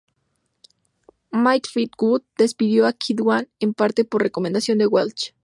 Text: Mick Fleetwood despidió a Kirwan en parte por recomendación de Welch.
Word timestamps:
Mick 1.31 1.69
Fleetwood 1.69 2.23
despidió 2.35 2.87
a 2.87 2.93
Kirwan 2.93 3.49
en 3.59 3.75
parte 3.75 4.03
por 4.03 4.23
recomendación 4.23 4.79
de 4.79 4.87
Welch. 4.87 5.35